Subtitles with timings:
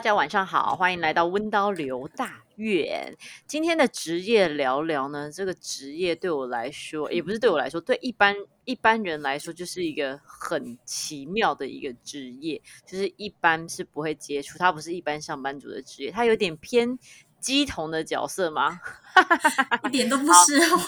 [0.00, 3.14] 大家晚上好，欢迎来到温刀刘大院。
[3.46, 8.34] 今天的职业聊聊呢，这个职业对我来说，也不是对我来说，对一般
[8.64, 16.98] 一般人来说，就是一个很奇妙的一个职业，就是一般是不会接触，它不是一般上班族的职业，它有点偏。
[17.40, 18.80] 鸡同的角色吗？
[19.86, 20.78] 一点都不是哦。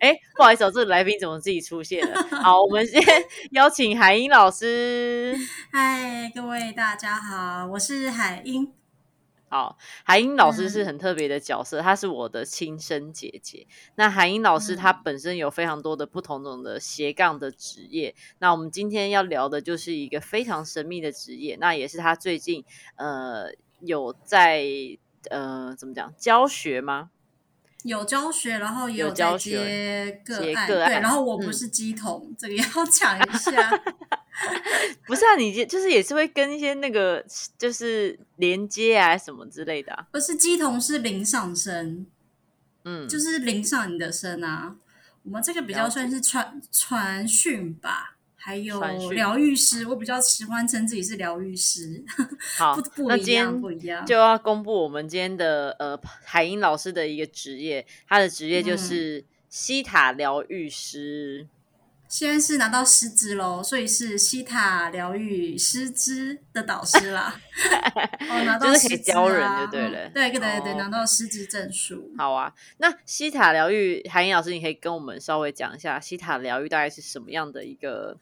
[0.00, 2.22] 哎，不好意思，这个来宾怎么自己出现了？
[2.42, 3.02] 好，我们先
[3.52, 5.36] 邀请海英老师。
[5.70, 8.72] 嗨，各位大家好，我是海英。
[9.50, 13.66] 好，海英老师是很特别的角色，她是我的亲生姐姐。
[13.96, 18.14] 那海英老师她本身有非常多的不同种的斜杠的职业。
[18.38, 22.64] 那我们今天要聊的就是一个非常神秘的职业，那也是她最近
[22.96, 24.64] 呃有在。
[25.30, 26.12] 呃，怎么讲？
[26.16, 27.10] 教学吗？
[27.84, 30.66] 有教学，然后也有在接个案。
[30.66, 33.82] 对，然后我不是机童，这个要讲一下。
[35.06, 37.24] 不是啊，你就是也是会跟一些那个
[37.56, 40.06] 就是连接啊什么之类的。
[40.10, 42.06] 不是鸡童，是零上升，
[42.84, 44.76] 嗯，就是零上你的身啊。
[45.22, 48.17] 我们这个比较算是传传讯吧。
[48.48, 52.02] 还有疗愈师，我比较喜欢称自己是疗愈师。
[52.56, 52.74] 好，
[53.06, 61.46] 那今天不一样，就要公布我们今天的呃海英老师的一个职业，他的职业就是西塔疗愈师。
[62.08, 67.38] 现在是拿到师资喽，所以是西塔疗愈师资的导师啦。
[68.30, 70.08] 哦，拿到就是可以教人就对了。
[70.08, 72.10] 对对对对，拿到师资证书。
[72.16, 78.16] 好啊，那西塔疗愈，韩英老师，你可以跟我们稍微讲一下西塔疗愈大概是什么样的一个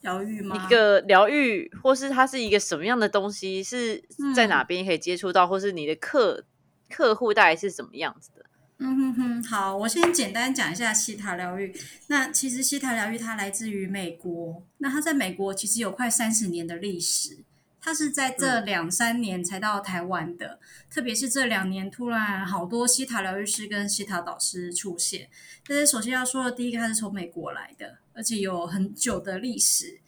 [0.00, 0.56] 疗愈吗？
[0.56, 3.62] 一个疗愈，或是它是一个什么样的东西？
[3.62, 4.02] 是
[4.34, 6.44] 在哪边可以接触到，或是你的客
[6.88, 8.45] 客户大概是什么样子的？
[8.78, 11.74] 嗯哼哼，好，我先简单讲一下西塔疗愈。
[12.08, 17.38] 那其实西塔疗愈它来自于美国，那它在美国其实有快三十年的历史。
[17.80, 20.58] 它是在这两三年才到台湾的，
[20.90, 25.28] 特别是这两年突然好多西塔疗愈师跟西塔导师出现。
[25.66, 30.00] 但是首先要说的第一个，它是从美国来的，而且有很久的历史。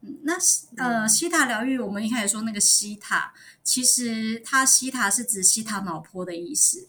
[0.00, 0.34] 嗯，那
[0.78, 6.88] 呃，西塔疗愈，我们一开始说那个西塔，其实它西塔是指西塔脑波的意思。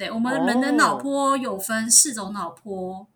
[0.00, 3.06] 对，我们人的脑波有分四种脑波。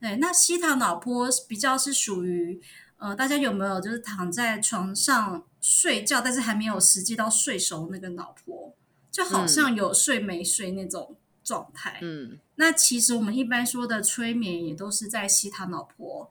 [0.00, 2.62] 对，那西塔脑波比较是属于，
[2.98, 8.72] 呃，大家有没有就是躺在床上睡觉，但是还没有实际到睡熟那个脑波，
[9.10, 11.98] 就好像有睡没睡那种状态。
[12.00, 16.30] 嗯，那其实我们一般说的催眠也都是在西塔脑波。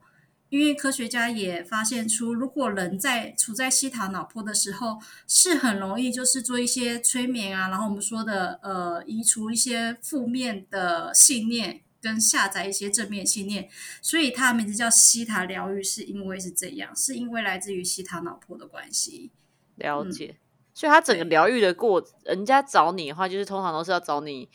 [0.50, 13.70] 因为科学家也发现出，如果人在处在西塔脑波的时候，是很容易就是做一些催眠啊，然后我们说的呃移除一些负面的信念，跟下载一些正面信念，
[14.02, 19.30] 所以它的名字叫西塔疗愈，是因为是这样，是因为来自于西塔脑波的关系。
[19.76, 20.36] 了解，
[20.74, 24.50] 所以它整个疗愈的过，人家找你的话，就是通常都是要找你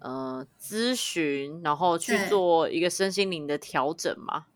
[0.00, 4.46] 呃咨询，然后去做一个身心灵的调整嘛。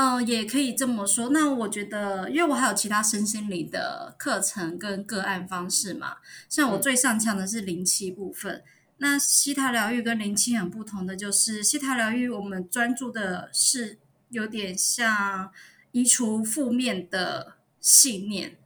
[0.00, 1.30] 嗯，也可以这么说。
[1.30, 8.62] 那我觉得，因为我还有其他身心灵的课程跟个案方式嘛，像我最擅长的是灵气部分。
[8.98, 13.98] 那西塔疗愈跟灵气很不同的，就是西塔疗愈我们专注的是
[14.28, 15.50] 有点像
[15.90, 18.56] 移除负面的信念，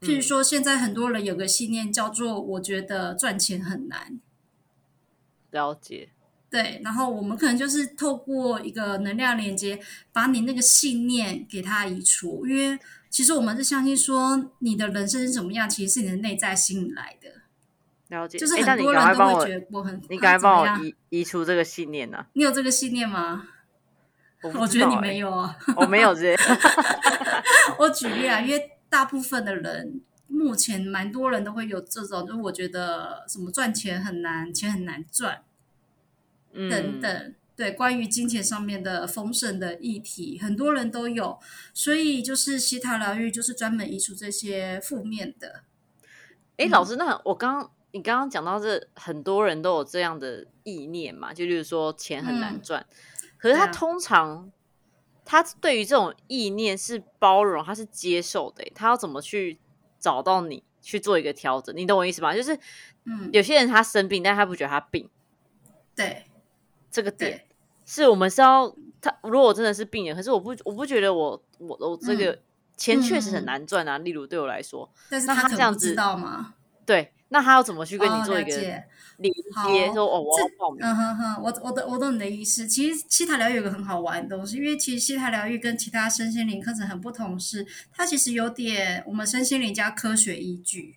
[0.00, 4.18] 譬如说现在很多人有个信念叫做“我觉得赚钱很难”，
[5.52, 6.08] 了解。
[6.50, 9.78] 对，然后我们可能就是透过一个能量连接，
[10.12, 12.46] 把你那个信念给它移除。
[12.46, 12.78] 因为
[13.10, 17.28] 其实我们是相信说，你的人生是怎么样，其实是你的内在吸引来的。
[18.08, 22.24] 了解，就是很多人都会觉得我很，你赶快帮我移移除这个信念呢？
[22.32, 23.48] 你有这个信念吗？
[24.54, 26.34] 我觉得你没有啊，我没有这。
[27.78, 35.42] 我举例啊，因为大部分的人，目前蛮多人都会有这种，就是我觉得什么赚钱很难，钱很难赚。
[36.52, 41.38] 等等，对，关于金钱上面的丰盛的议题，很多人都有，
[41.74, 45.64] 所以就是西塔疗愈就是专门移除这些负面的。
[46.56, 52.84] 哎，老师，那我刚你刚刚讲到这，很多人都有这样的意念嘛，就例如说钱很难赚，
[53.36, 54.50] 可是他通常
[55.24, 59.58] 他对于这种意念是包容，他是接受的，他要怎么去
[59.98, 61.76] 找到你去做一个调整？
[61.76, 62.34] 你懂我意思吗？
[62.34, 62.58] 就是，
[63.04, 65.08] 嗯，有些人他生病，但他不觉得他病，
[65.96, 66.24] 对。
[66.90, 67.44] 这个点
[67.84, 72.38] 是我们是要他，如果真的是病人，可是我不我不觉得我我我这个
[72.76, 73.98] 钱确实很难赚啊。
[73.98, 76.54] 例如对我来说，但是他这样子知道吗？
[76.84, 78.56] 对，那他要怎么去跟你做一个
[79.18, 79.32] 连
[79.66, 79.92] 接？
[79.92, 80.78] 说哦，我要报名。
[80.80, 82.66] 嗯哼哼，我我懂我懂你的意思。
[82.66, 90.96] 其实西塔疗愈有个很好玩的东西，因为其实西塔疗愈跟其他身心灵课程很不同，是它其实有点我们身心灵加科学依据。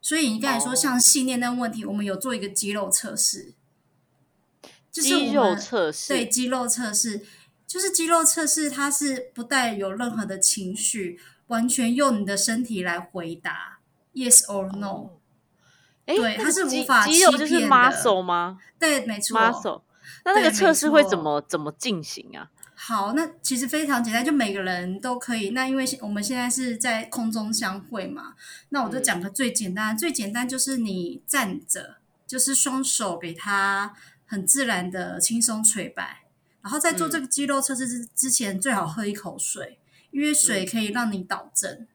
[0.00, 3.52] 所以你刚才说像信念那问题，我们有做一个肌肉测试，
[4.90, 7.22] 肌肉测试对肌肉测试，
[7.66, 13.78] 就是肌肉测试，它是不带有任何的情绪，完全用你的身体来回答
[14.14, 15.10] yes or no。
[16.04, 18.58] 对，它是无法肌肉就是 muscle 吗？
[18.80, 19.82] 对，没错，muscle。
[20.24, 22.50] 那那个测试会怎么怎么进行啊？
[22.74, 25.50] 好，那其实非常简单，就每个人都可以。
[25.50, 28.34] 那因为我们现在是在空中相会嘛，
[28.70, 33.94] 那我就讲个最简单，最简单就是你站着，就是双手给它
[34.30, 36.22] 很自然的轻松垂摆，
[36.62, 39.80] 然后在做这个肌肉测试之之前，最好喝一口水，
[40.12, 41.88] 因为水可以让你导正。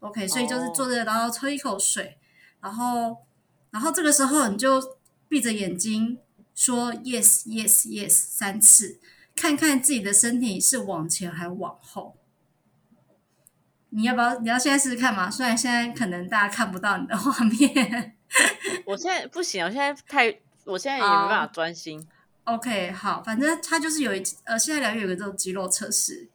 [0.00, 2.16] OK，所以就是坐着，然后喝一口水，
[2.62, 3.18] 然后
[3.70, 4.82] 然后这个时候你就
[5.28, 6.18] 闭着眼睛
[6.54, 8.98] 说 yes yes yes 三次。
[9.34, 12.16] 看看自己的身体是往前还往后，
[13.90, 14.38] 你要不要？
[14.38, 15.30] 你要现在试试看吗？
[15.30, 18.16] 虽然现在可能大家看不到你的画面，
[18.86, 22.06] 我现在不行，我现在太，我现在也没办法专心。
[22.44, 26.28] OK，好，反正他就是有一呃，现在疗愈有个这种肌肉测试，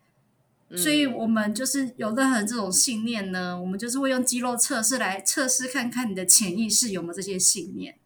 [0.75, 7.99] 所以我们就是有任何这种信念呢，我们就是会用肌肉测试来测试看看你的潜意识有没有这些信念。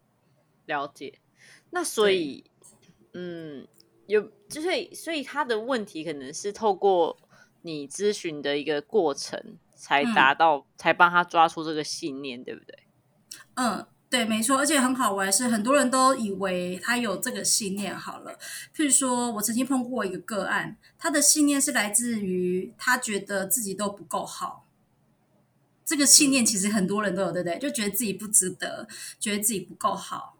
[0.66, 1.18] 了解，
[1.70, 2.44] 那所以，
[3.14, 3.66] 嗯。
[4.08, 7.18] 有，就是，所以他的问题可能是透过
[7.62, 12.78] 你咨询的一个过程，才达到，才帮他抓出这个信念，对不对？
[13.54, 14.58] 嗯，对，没错。
[14.58, 17.96] 而且很好玩是，很多人都以为他有这个信念。
[17.96, 18.38] 好了，
[18.74, 24.66] 譬如说我曾经碰过一个个案，他的信念是来自于他觉得自己都不够好。
[25.84, 27.58] 这个信念其实很多人都有，对不对？
[27.58, 28.88] 就觉得自己不值得，
[29.18, 30.36] 觉得自己不够好。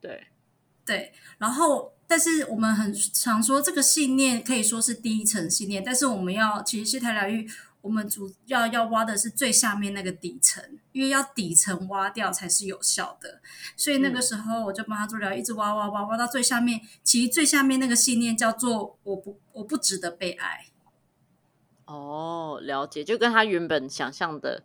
[0.00, 0.28] 对，
[0.84, 1.92] 对，然后。
[2.10, 5.80] 但是我们很常说，这个信念可以说是第一层信念。
[5.84, 7.48] 但是我们要，其实西台疗愈，
[7.82, 10.62] 我们主要要挖的是最下面那个底层，
[10.92, 13.40] 因为要底层挖掉才是有效的。
[13.76, 16.80] 所以那个时候我就帮他做疗，一直挖挖挖挖到最下面。
[17.02, 20.66] 其实最下面那个信念叫做“我不我不值得被爱”。
[21.86, 24.62] 哦，了解，就跟他原本想象的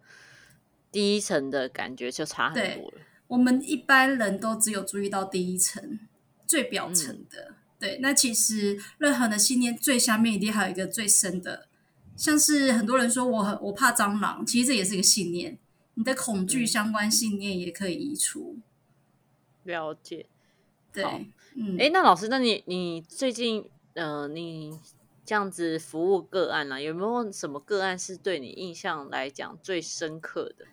[0.91, 2.97] 第一层的感觉就差很多了。
[3.27, 5.99] 我们一般人都只有注意到第一层。
[6.47, 11.67] 最表层的，对，那其实任何的信念最下面一定还有一个最深的，
[12.15, 15.57] 像是很多人说我很我怕蟑螂，其实这也是一个信念，
[15.95, 18.57] 你的恐惧相关信念也可以移除。
[19.63, 20.27] 了解，
[20.93, 21.03] 对，
[21.55, 23.65] 嗯，哎，那老师，那你你最近
[23.95, 24.79] 呃，你
[25.25, 30.65] 这样子服务个案啊，有没有什么个案是对你印象来讲最深刻的？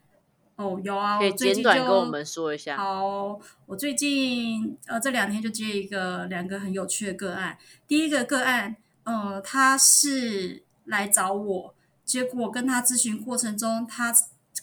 [0.57, 2.77] 哦，有啊，可以简短跟我们说一下。
[2.77, 7.57] 好，我最近呃这两天就接一个两个很有趣的个案。
[7.89, 10.63] 第一个个案，呃，他是
[10.93, 11.75] 来找我，
[12.05, 14.15] 结果跟她咨询过程中，她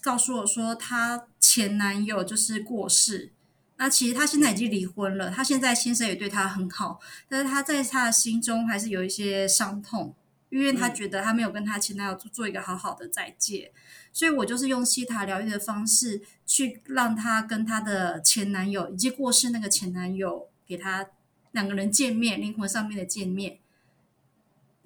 [0.01, 3.33] 告诉我说，她前男友就是过世。
[3.77, 10.13] 那其实她现在已经离婚了，她现在先生也对她很好，但是她在她的心中还是有一些伤痛，
[10.49, 13.71] 因为她觉得她没有跟她前男友做一个好好的再见。
[14.11, 21.07] 所以我就是用西塔疗愈的方式，去让她跟她的前男友以及过世那个前男友，给他
[21.51, 23.59] 两个人见面，灵魂上面的见面。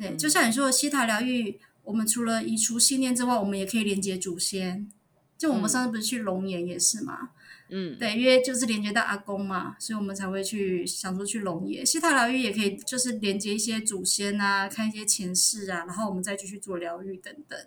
[0.09, 4.91] 对，就像你说的西塔疗愈，我们除了移除信念之外，我们也可以连接祖先。
[5.37, 7.29] 就我们上次不是去龙岩也是嘛？
[7.69, 11.85] 嗯，对，因为就是连接到阿公嘛，所以我们才会去想说去龙岩。
[11.85, 17.59] 西塔疗愈也可以，就是连接一些祖先啊，看一些前世啊，然后我们再继续做疗愈等等。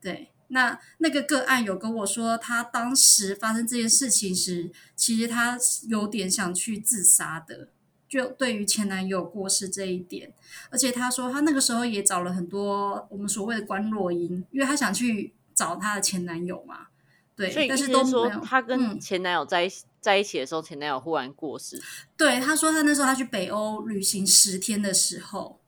[0.00, 0.30] 对。
[0.48, 7.70] 那那个个案有跟我说，他当时发生这件事情时，其实他有点想去自杀的，
[8.14, 10.32] 就对于前男友过世这一点，
[10.70, 16.86] 而且他说他那个时候也找了很多我们所谓的关洛英，因为他想去找他的前男友嘛，
[17.34, 21.82] 对，但是都说他跟前男友在一在一起的时候，前男友忽然过世，
[22.16, 25.58] 对，他说他那时候他去北欧旅行十天的时候，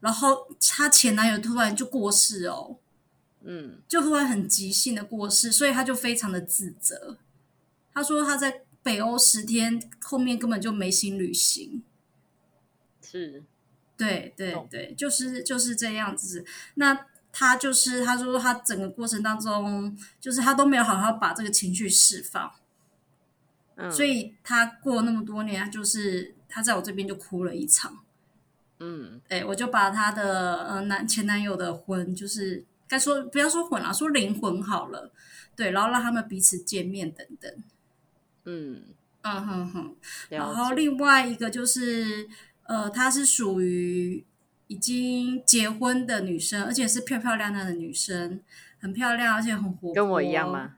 [0.00, 2.76] 然后他前男友突然就过世哦。
[3.48, 7.16] 嗯，就突然很急性的过世，所以他就非常的自责。
[7.94, 11.82] 他说他在北欧十天，后面根本就没心旅行。
[13.02, 13.42] 是，
[13.96, 16.44] 对对对，就是就是这样子。
[16.74, 22.52] 那他就是他说他整个过程当中，就是他都没有好好把这个情绪释放。
[23.74, 28.04] 嗯，所以他过那么多年，就是他在我这边就哭了一场。
[28.78, 32.64] 嗯，哎，我就把他的呃男前男友的婚，就是。
[32.88, 35.10] 该说不要说混了，说灵魂好了，
[35.56, 37.52] 对，然后让他们彼此见面等等。
[38.46, 38.82] 嗯
[39.22, 39.94] 嗯哼哼。
[40.30, 42.28] 然后另外一个就是，
[42.62, 44.24] 呃，她是属于
[44.68, 48.40] 已经结婚的女生，而且是漂漂亮亮的女生，
[48.80, 49.94] 很漂亮，而且很活泼。
[49.94, 50.76] 跟我一样吗？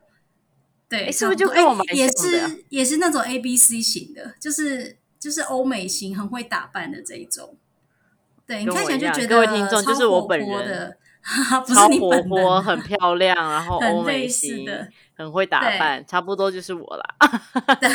[0.89, 7.57] 对，是不是就跟我们也是也是那种 A B C 型的，就是就是欧美型，很会打扮的这一种。
[8.47, 10.97] 对，你看起来就觉得各位听众就是我本人，
[11.67, 14.67] 超活泼，很漂亮，然后欧美型，
[15.15, 17.17] 很会打扮，差不多就是我啦。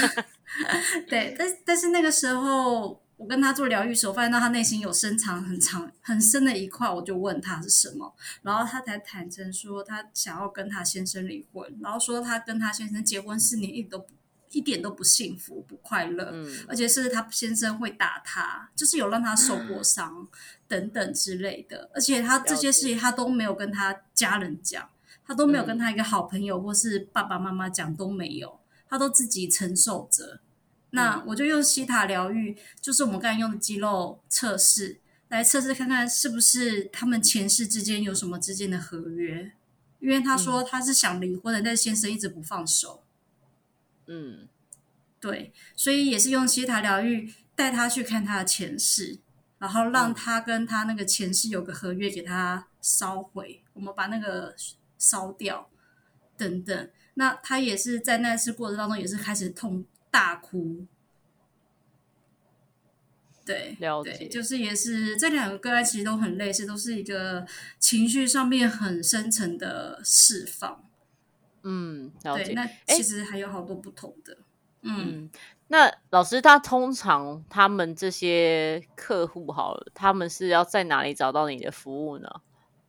[1.10, 3.02] 对，但但是那个时候。
[3.16, 14.08] 我跟他做疗愈时，我发现到他内心有深藏很长很深的一块，我就问他是什么，然后他才坦诚说他想要跟他先生离婚，然后说他跟他先生结婚四年，一点都不
[14.54, 20.28] 一点都不幸福不快乐，嗯，而且是他先生会打他，就是有让他受过伤
[20.68, 24.90] 等等之类的，而且他这些事情他都没有跟他家人讲，
[25.26, 30.40] 他都没有跟他一个好朋友或是爸爸妈妈讲都没有，他都自己承受着。
[30.92, 39.52] 那我就用西塔疗愈，就是我们刚才用的肌肉测试，来测试看看是不是他们前世之间有什么之间的合约。
[40.00, 43.03] 因为他说他是想离婚的，但是先生一直不放手。
[44.08, 44.48] 嗯，
[45.20, 49.20] 对，所以也是用西塔疗愈带他去看他的前世，
[49.60, 54.56] 然后让他跟他那个前世有个合约，给他烧毁，我们把那个
[54.98, 55.70] 烧掉
[56.38, 56.90] 等等。
[57.16, 59.86] 那他也是在那次过程当中，也是开始痛。
[60.14, 60.86] 大哭，
[63.44, 67.48] 对，了解，就是也是这两个个案其实都很类似，都是一个
[67.80, 70.88] 情绪上面很深层的释放。
[71.64, 72.54] 嗯，了解。
[72.54, 74.38] 那其实还有好多不同的。
[74.82, 75.30] 嗯，
[75.68, 82.30] 那老师他通常他们这些客户好了，他们是要在哪里找到你的服务呢？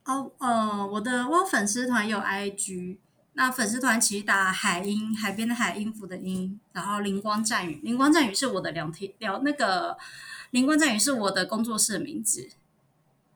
[0.05, 2.97] 哦，呃，我的我粉丝团有 IG。
[3.37, 9.97] 那粉丝团其实打海音，海边的海，音符的音，然后灵光战雨，灵光战雨是我的聊天聊那个
[10.51, 12.49] 灵光战雨是我的工作室的名字。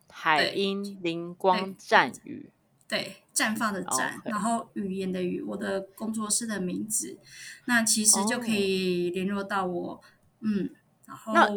[0.09, 2.49] 海音灵光战语，
[2.89, 7.19] 对，绽放的绽，然后语言的语，我的工作室的名字。
[7.65, 10.01] 那其实就可以联络到我，
[10.41, 10.71] 嗯，
[11.05, 11.47] 然后那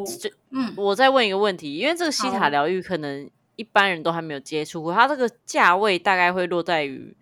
[0.51, 7.17] 嗯，我再问一个问题，因为这个西塔疗愈可能一般人都还没有接触过，它这个价位大概会落在于。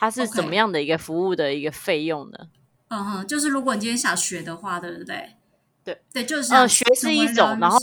[0.00, 2.38] 它是怎么样的一个服务的一个费用呢？
[2.86, 5.30] 嗯哼，就是如果你今天想学的话，对不对？
[5.82, 7.78] 对对，就是呃，学是一种，然后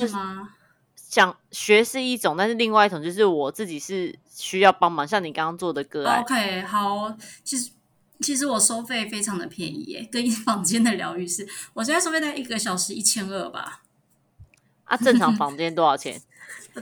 [1.16, 6.20] 想学是一种，但是另外一种就是我自己是需要帮忙，像你刚刚做的个案。
[6.20, 7.72] OK，好，其实
[8.20, 13.84] 其实我收费非常的便宜耶，跟房间的疗愈师，我现在收费在一个小时一千二吧。
[14.84, 16.22] 啊，正常 房间多少钱？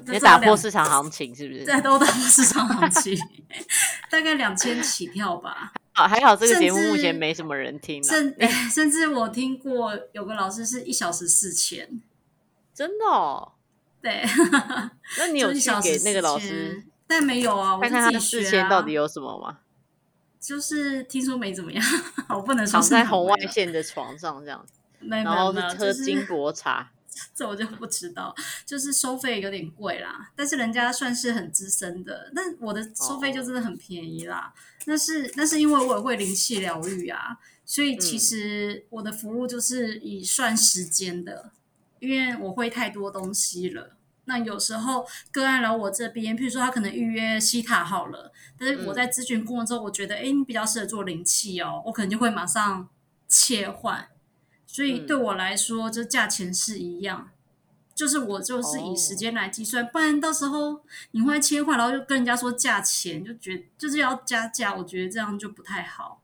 [0.07, 1.63] 也打破市场行情是不是？
[1.63, 3.15] 在都打破市场行情，
[4.09, 5.71] 大概两千起跳吧。
[5.93, 8.03] 啊，还好这个节目目前没什么人听。
[8.03, 8.35] 甚
[8.73, 12.01] 甚至我听过有个老师是一小时四千，
[12.73, 13.05] 真的？
[13.05, 13.52] 哦？
[14.03, 14.21] 对。
[15.17, 16.83] 那你有去给那个老师？
[17.07, 19.59] 但没有啊，我看看他的四千到底有什么吗？
[20.39, 21.83] 就是听说没怎么样，
[22.29, 24.73] 我不能躺在红外线的床上这样子，
[25.07, 26.91] 然后是喝金箔茶。
[27.35, 28.33] 这我就不知道，
[28.65, 34.51] 就是收费有点贵啦，但是人家算是很资深的，但我的收费就真的很便宜啦。
[34.85, 41.51] 那是那是因为我也会灵气疗愈啊，所以其实我的服务就是以算时间的，
[42.03, 43.95] 因为我会太多东西了。
[44.25, 52.89] 那有时候个案来我这边，譬如说他可能预约西塔好了，但是我在咨询过之后，我觉得哎，你比较适合做灵气哦，我可能就会马上
[53.27, 54.09] 切换。
[54.65, 57.31] 所以对我来说，这价钱是一样，
[57.93, 66.21] 就是我就是以时间来计算，不然到时候你会切换，然后就跟人家说价钱，就觉就是要加价，我觉得这样就不太好。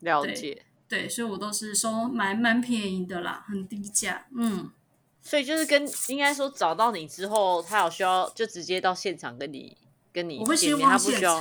[0.00, 4.26] 了解，对，所以我都是收蛮蛮便宜的啦，很低价。
[4.36, 4.70] 嗯，
[5.22, 9.74] 所以就是跟应该说找到你之后，他有需要就直接到现场跟你
[10.12, 11.40] 跟你见面，他不需要，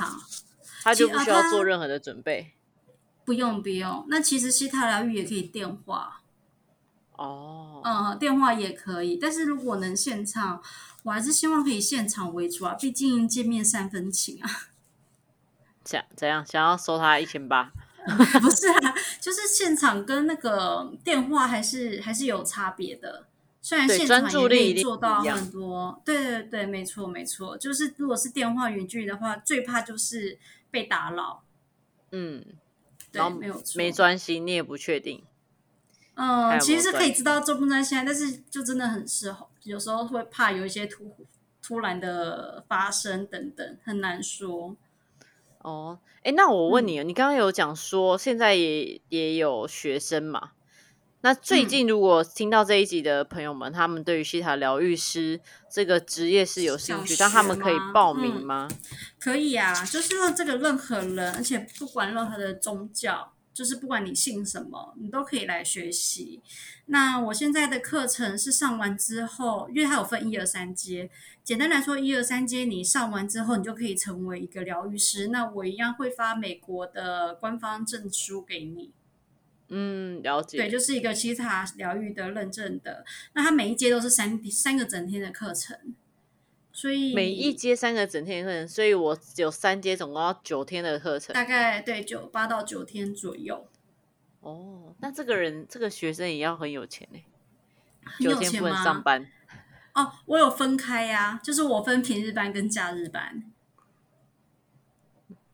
[0.81, 2.53] 他就不需要做任何的准备。
[3.25, 6.21] 不用不用，那其实西塔疗愈也可以电话
[7.17, 10.63] 哦，嗯，电话也可以，但是如果能现场，
[11.03, 14.49] 我还是希望可以现场为主啊，毕竟见面三分情啊。
[15.83, 16.45] 怎怎样？
[16.45, 17.73] 想要收他一千八？
[18.41, 23.27] 不是啊，就是现场跟那个电话还是还是有差别的。
[23.61, 30.37] 虽然现场也可以做到很多，对对对，没错没错，就是如果是电话远距离的话，最怕就是
[30.69, 31.43] 被打扰。
[32.11, 32.43] 嗯。
[33.11, 35.21] 然后没有没专心，你也不确定。
[36.13, 41.13] 嗯，其实是可以知道专不专心，但是就真的很适合，有时候会怕有一些突
[41.61, 44.77] 突然的发生等等，很难说。
[45.63, 50.51] 哦，哎，那我问你，你刚刚有讲说现在也也有学生嘛？
[51.23, 55.39] 那最近如果听到这一集的朋友们，他们对于西塔疗愈师
[55.69, 58.67] 这个职业是有兴趣，但他们可以报名吗？
[59.19, 66.41] 可以啊，就是让这个任何人，而且不管任何的宗教，就是不管你信什么，你都可以来学习。
[66.87, 71.07] 那我现在的课程是上完之后，因为它有分一二三阶，
[71.43, 75.27] 简单来说，一二三阶你上完之后，你就可以成为一个疗愈师。
[75.27, 78.91] 那我一样会发美国的官方证书给你。
[79.69, 80.57] 嗯，了解。
[80.57, 83.03] 对，就是一个西塔疗愈的认证的。
[83.33, 85.95] 那它每一阶都是三三个整天的课程，
[86.71, 93.65] 所以每一阶三个整天的课程，所以我有三阶，总共要九天的课程，大概对九八到九天左右。
[94.41, 97.19] 哦，那这个人这个学生也要很有钱呢，
[98.19, 99.27] 九天不能上班。
[99.93, 103.43] 哦，我有分开呀，就是我分平日班跟假日班。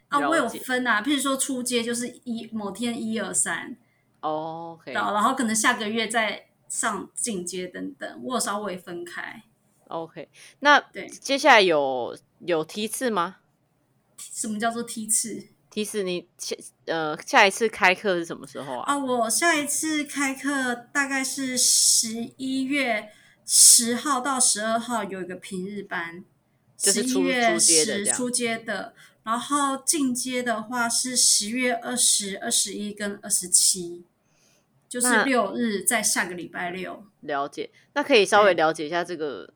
[0.10, 3.76] 啊，我有分啊，譬如说初阶就是一某天一二三。
[4.22, 9.44] 哦，然后然后可能下个月再上进阶等等，我稍微分开。
[9.88, 10.30] OK，
[10.60, 13.38] 那对接下来有有梯次吗？
[14.18, 15.48] 什么叫做梯次？
[15.70, 18.94] 梯次你下呃下一次开课是什么时候啊？
[18.94, 23.12] 啊，我下一次开课大概是十一月
[23.48, 26.24] 十号到十二号有一个平日班，
[26.78, 28.94] 就是初初阶的初阶的。
[29.24, 34.06] 然后进阶的话是十月二十二十一跟二十七，
[34.88, 37.04] 就是六日在下个礼拜六。
[37.20, 39.54] 了解，那可以稍微了解一下这个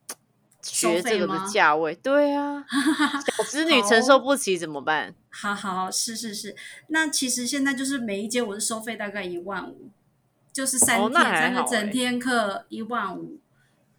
[0.62, 1.96] 学这个的价位。
[1.96, 2.66] 对啊，
[3.38, 5.16] 小子女承受不起怎么办？
[5.32, 6.54] 好好是是是，
[6.88, 9.90] 那其实现在就是每一节我是收费大概一万五，
[10.52, 13.40] 就是三天三个整天课一万五，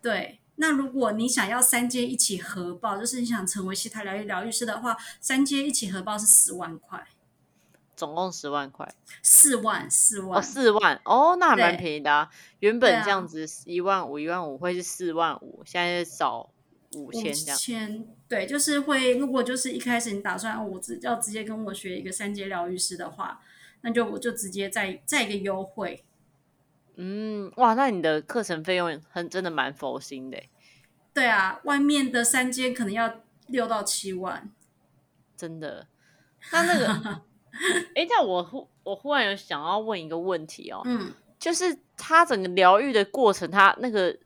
[0.02, 0.40] 对。
[0.56, 7.04] 那如果你想要三阶一起合报，就是你想成为西塔疗愈疗愈师的话，三阶一起合报是十万块，
[7.96, 12.30] 总共十万块，四万四万哦，四万哦，那还蛮便宜的啊。
[12.60, 16.50] 原本这样子一万五一万五会是四万五，现在少
[16.94, 17.58] 五千这样。
[17.58, 19.16] 千对，就是会。
[19.16, 23.40] 如果就是一开始你打算我直要直接跟我学一个三阶疗愈师的话，
[23.80, 26.04] 那就我就直接再再一个优惠。
[26.96, 30.38] 嗯，哇，那你的课程费用很真的蛮佛心的。
[31.14, 34.50] 对啊，外面的三间可能要六到七万，
[35.36, 35.86] 真的。
[36.50, 36.86] 那那个，
[37.94, 44.16] 哎，那我忽我忽然有想要问一个问题哦，嗯，就是他整个疗愈的过程，他那个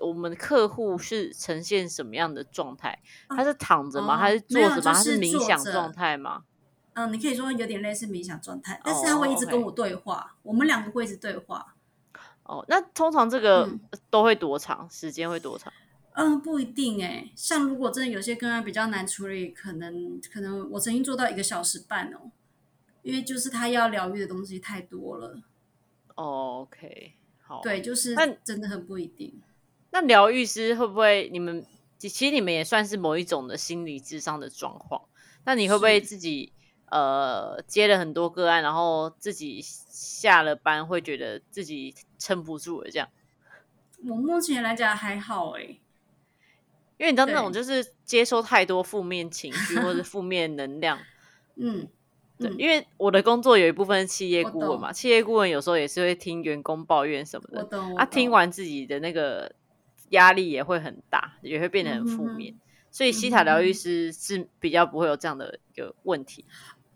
[0.00, 2.98] 我们的客户是呈现什么样的状态？
[3.28, 4.16] 他是躺着吗？
[4.16, 4.82] 还是坐着吗？
[4.82, 6.44] 他是冥想状态吗？
[6.94, 11.74] 嗯，你可以说有点类似冥想状态，但是他会一直跟我对话，我们两个会一直对话。
[12.48, 13.68] 哦，那通常这个
[14.08, 15.28] 都会多长时间？
[15.28, 15.70] 会多长？
[16.14, 17.30] 嗯，不一定哎。
[17.36, 22.32] 像如果真的有些个案比较难处理，可能可能我曾经做到一个小时半哦，
[23.02, 25.42] 因为就是他要疗愈的东西太多了。
[26.14, 29.40] OK，好，对，就是那真的很不一定。
[29.90, 31.28] 那疗愈师会不会？
[31.30, 31.66] 你们
[31.98, 35.02] 其实你们也算是某一种的心理智商的状况。
[35.44, 36.54] 那你会不会自己？
[36.90, 43.08] 呃，接了很多个案，然后自己下了班会觉得自己撑不住了，这样。
[44.06, 45.62] 我目前来讲还好哎，
[46.98, 50.98] 因为你知道那种就是接收太多负面情绪或者负面能量，
[51.56, 51.88] 嗯，
[52.38, 59.52] 对，因为我的工作有一部分是企业顾问嘛，企业顾问有时候也是会听员工抱怨什么的，啊，听完自己的那个
[60.10, 62.54] 压力也会很大，也会变得很负面，
[62.92, 66.44] 所以西塔疗愈师是比较不会有这样的一个问题。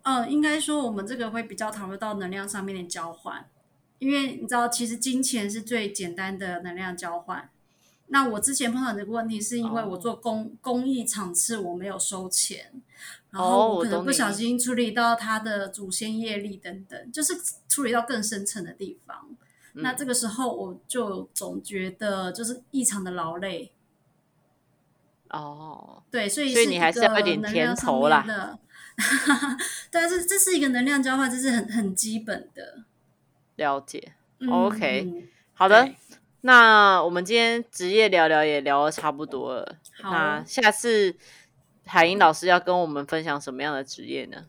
[0.05, 3.49] 嗯，应该说我们这个会比较讨论到能量上面的交换，
[4.03, 7.49] 因为你知道，其实金钱是最简单的能量交换。
[8.09, 12.73] 那我之前碰到这个问题，是因为我做公公益场次，我没有收钱，
[13.31, 17.35] 然后我可能不小心处理到他的祖先业力等等，就是
[17.69, 19.31] 处理到更深层的地方。
[19.75, 23.71] 那这个时候，我就总觉得就是异常的劳累。
[25.31, 28.59] 哦，对，所以所以你还是要点甜头啦。
[29.91, 32.85] 但是这是一个能量交换，这是很很基本的
[33.57, 34.13] 了解。
[34.51, 35.89] OK，好的，
[36.41, 39.77] 那我们今天职业聊聊也聊的差不多了。
[40.03, 41.15] 那下次
[41.87, 44.47] 海英老师要跟我们分享什么样的职业呢？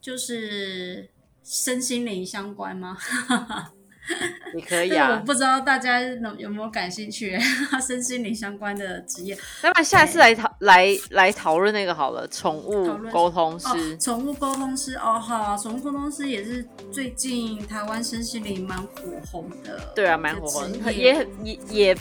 [0.00, 1.10] 就是
[1.44, 2.96] 身心灵相关吗？
[4.54, 7.38] 你可以啊，我不知道大家有有没有感兴趣
[7.86, 9.36] 身心灵相关的职业。
[9.62, 13.96] 那么下次来讨来来讨论那个好了，宠物沟通师。
[13.98, 18.88] 宠物沟通师哦，好，宠物沟通师也是最近台湾身心灵蛮火
[19.30, 19.92] 红的。
[19.94, 21.96] 对啊，蛮火红，也也也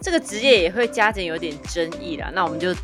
[0.00, 2.30] 这个职业也会加减有点争议啦。
[2.32, 2.74] 那我们就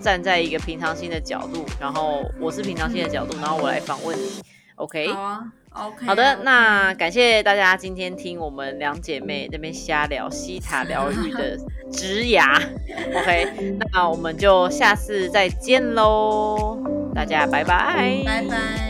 [0.00, 4.42] 站在一个平常心的角度，然后我是平常心的角度，然后我来访问你。
[4.76, 11.58] OK，好啊，OK，好的，那感谢大家今天听我们两姐妹这边瞎聊西塔疗愈的
[11.90, 12.60] 植牙。
[13.14, 16.78] OK，那我们就下次再见喽，
[17.14, 18.85] 大家拜拜，拜拜。